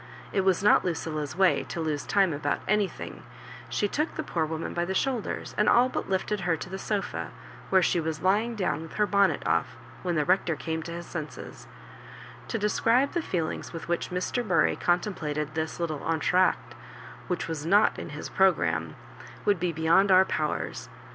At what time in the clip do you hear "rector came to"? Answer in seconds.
10.25-10.91